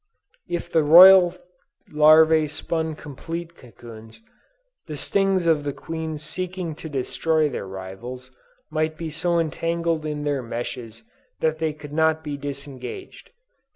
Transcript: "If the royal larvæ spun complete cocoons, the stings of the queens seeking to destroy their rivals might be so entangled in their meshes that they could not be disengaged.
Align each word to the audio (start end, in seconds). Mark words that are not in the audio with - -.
"If 0.49 0.67
the 0.71 0.81
royal 0.81 1.35
larvæ 1.91 2.49
spun 2.49 2.95
complete 2.95 3.55
cocoons, 3.55 4.19
the 4.87 4.97
stings 4.97 5.45
of 5.45 5.63
the 5.63 5.73
queens 5.73 6.23
seeking 6.23 6.73
to 6.77 6.89
destroy 6.89 7.47
their 7.49 7.67
rivals 7.67 8.31
might 8.71 8.97
be 8.97 9.11
so 9.11 9.37
entangled 9.37 10.03
in 10.03 10.23
their 10.23 10.41
meshes 10.41 11.03
that 11.39 11.59
they 11.59 11.71
could 11.71 11.93
not 11.93 12.23
be 12.23 12.35
disengaged. 12.35 13.29